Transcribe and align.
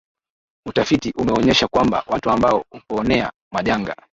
Utafiti 0.67 1.13
umeonyesha 1.17 1.67
kwamba 1.67 2.03
watu 2.07 2.29
ambao 2.29 2.65
huponea 2.71 3.31
majanga 3.53 3.95